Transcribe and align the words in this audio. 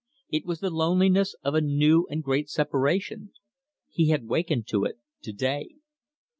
It 0.31 0.47
was 0.47 0.61
the 0.61 0.71
loneliness 0.71 1.35
of 1.43 1.53
a 1.53 1.61
new 1.61 2.07
and 2.09 2.23
great 2.23 2.49
separation. 2.49 3.33
He 3.87 4.09
had 4.09 4.25
wakened 4.25 4.65
to 4.69 4.83
it 4.83 4.97
to 5.21 5.31
day. 5.31 5.75